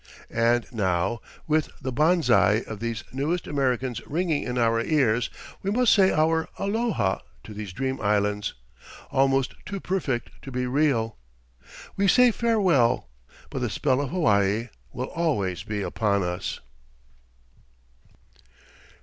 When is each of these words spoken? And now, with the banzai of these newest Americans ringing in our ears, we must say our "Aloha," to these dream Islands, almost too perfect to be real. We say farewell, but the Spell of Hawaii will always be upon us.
And 0.33 0.65
now, 0.71 1.19
with 1.45 1.69
the 1.79 1.91
banzai 1.91 2.63
of 2.65 2.79
these 2.79 3.03
newest 3.13 3.45
Americans 3.45 4.01
ringing 4.07 4.41
in 4.41 4.57
our 4.57 4.81
ears, 4.81 5.29
we 5.61 5.69
must 5.69 5.93
say 5.93 6.11
our 6.11 6.49
"Aloha," 6.57 7.19
to 7.43 7.53
these 7.53 7.71
dream 7.71 8.01
Islands, 8.01 8.55
almost 9.11 9.53
too 9.63 9.79
perfect 9.79 10.31
to 10.41 10.51
be 10.51 10.65
real. 10.65 11.17
We 11.97 12.07
say 12.07 12.31
farewell, 12.31 13.09
but 13.51 13.59
the 13.59 13.69
Spell 13.69 14.01
of 14.01 14.09
Hawaii 14.09 14.69
will 14.91 15.05
always 15.05 15.61
be 15.61 15.83
upon 15.83 16.23
us. 16.23 16.59